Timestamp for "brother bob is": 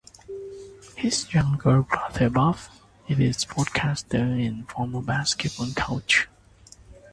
1.83-3.19